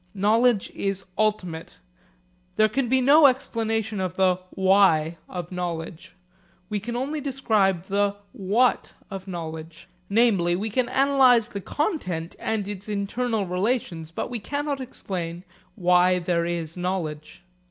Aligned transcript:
Knowledge 0.15 0.71
is 0.71 1.05
ultimate. 1.15 1.73
There 2.55 2.67
can 2.67 2.89
be 2.89 3.01
no 3.01 3.27
explanation 3.27 3.99
of 3.99 4.15
the 4.15 4.39
'why' 4.49 5.17
of 5.29 5.51
knowledge; 5.51 6.13
we 6.71 6.79
can 6.79 6.95
only 6.95 7.21
describe 7.21 7.83
the 7.85 8.15
'what' 8.33 8.93
of 9.11 9.27
knowledge. 9.27 9.87
Namely 10.09 10.55
we 10.55 10.71
can 10.71 10.89
analyse 10.89 11.49
the 11.49 11.61
content 11.61 12.35
and 12.39 12.67
its 12.67 12.89
internal 12.89 13.45
relations, 13.45 14.09
but 14.09 14.31
we 14.31 14.39
cannot 14.39 14.81
explain 14.81 15.43
why 15.75 16.17
there 16.17 16.45
is 16.47 16.75
knowledge. 16.75 17.43